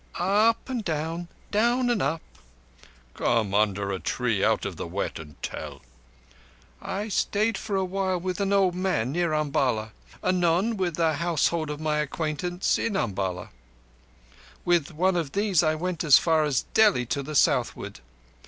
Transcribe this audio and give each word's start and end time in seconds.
"Up 0.15 0.67
and 0.67 0.83
down—down 0.83 1.91
and 1.91 2.01
up." 2.01 2.23
"Come 3.13 3.53
under 3.53 3.91
a 3.91 3.99
tree, 3.99 4.43
out 4.43 4.65
of 4.65 4.75
the 4.75 4.87
wet, 4.87 5.19
and 5.19 5.35
tell." 5.43 5.83
"I 6.81 7.07
stayed 7.07 7.55
for 7.55 7.75
a 7.75 7.85
while 7.85 8.19
with 8.19 8.39
an 8.41 8.51
old 8.51 8.73
man 8.73 9.11
near 9.11 9.31
Umballa; 9.33 9.91
anon 10.23 10.75
with 10.75 10.97
a 10.97 11.17
household 11.17 11.69
of 11.69 11.79
my 11.79 11.99
acquaintance 11.99 12.79
in 12.79 12.95
Umballa. 12.95 13.49
With 14.65 14.91
one 14.91 15.15
of 15.15 15.33
these 15.33 15.61
I 15.61 15.75
went 15.75 16.03
as 16.03 16.17
far 16.17 16.45
as 16.45 16.63
Delhi 16.73 17.05
to 17.05 17.21
the 17.21 17.35
southward. 17.35 17.99